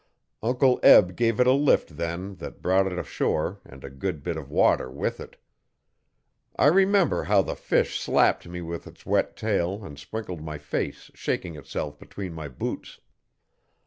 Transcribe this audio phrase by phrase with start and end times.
[0.41, 4.35] Uncle Eb gave it a lift then that brought it ashore and a good bit
[4.35, 5.35] of water with it.
[6.55, 11.11] I remember how the fish slapped me with its wet tail and sprinkled my face
[11.13, 12.99] shaking itself between my boots.